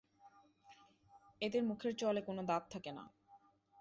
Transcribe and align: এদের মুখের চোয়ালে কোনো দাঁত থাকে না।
এদের 1.41 1.61
মুখের 1.63 1.93
চোয়ালে 1.95 2.21
কোনো 2.21 2.41
দাঁত 2.43 2.63
থাকে 2.73 2.91
না। 2.91 3.03